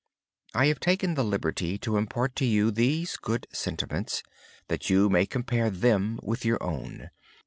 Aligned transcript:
I 0.55 0.65
have 0.65 0.79
taken 0.79 1.13
the 1.13 1.23
liberty 1.23 1.77
to 1.77 1.95
impart 1.95 2.35
to 2.37 2.45
you 2.45 2.71
these 2.71 3.17
good 3.17 3.45
sentiments 3.53 4.23
that 4.67 4.89
you 4.89 5.11
may 5.11 5.27
compare 5.27 5.69
them 5.69 6.19
with 6.23 6.43
your 6.43 6.57
own. 6.63 7.11